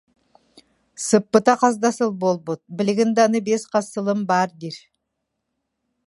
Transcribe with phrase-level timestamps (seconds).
[1.07, 4.77] Сыппыта хас да сыл буолбут, билигин да аны биэс хас сылым баар диир